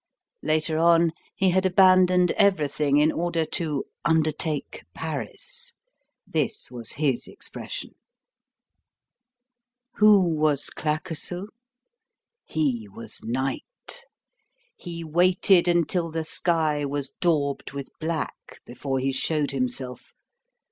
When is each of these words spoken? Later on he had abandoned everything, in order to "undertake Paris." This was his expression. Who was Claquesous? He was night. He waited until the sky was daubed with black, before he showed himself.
Later 0.41 0.79
on 0.79 1.11
he 1.35 1.51
had 1.51 1.63
abandoned 1.63 2.31
everything, 2.31 2.97
in 2.97 3.11
order 3.11 3.45
to 3.45 3.85
"undertake 4.03 4.81
Paris." 4.95 5.75
This 6.25 6.71
was 6.71 6.93
his 6.93 7.27
expression. 7.27 7.91
Who 9.97 10.19
was 10.21 10.71
Claquesous? 10.71 11.49
He 12.45 12.87
was 12.91 13.21
night. 13.23 14.05
He 14.75 15.03
waited 15.03 15.67
until 15.67 16.09
the 16.09 16.23
sky 16.23 16.83
was 16.83 17.11
daubed 17.21 17.71
with 17.71 17.89
black, 17.99 18.59
before 18.65 18.97
he 18.97 19.11
showed 19.11 19.51
himself. 19.51 20.15